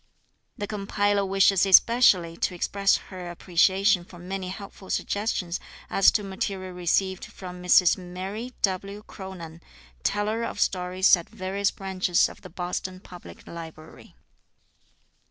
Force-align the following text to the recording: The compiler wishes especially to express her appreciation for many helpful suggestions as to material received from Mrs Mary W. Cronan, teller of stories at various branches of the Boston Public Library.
The 0.57 0.65
compiler 0.65 1.23
wishes 1.23 1.63
especially 1.63 2.35
to 2.37 2.55
express 2.55 2.97
her 3.13 3.29
appreciation 3.29 4.03
for 4.03 4.17
many 4.17 4.47
helpful 4.49 4.89
suggestions 4.89 5.59
as 5.91 6.09
to 6.13 6.23
material 6.23 6.73
received 6.73 7.23
from 7.25 7.61
Mrs 7.61 7.99
Mary 7.99 8.53
W. 8.63 9.03
Cronan, 9.05 9.61
teller 10.01 10.41
of 10.43 10.59
stories 10.59 11.15
at 11.15 11.29
various 11.29 11.69
branches 11.69 12.27
of 12.29 12.41
the 12.41 12.49
Boston 12.49 12.99
Public 12.99 13.45
Library. 13.45 14.15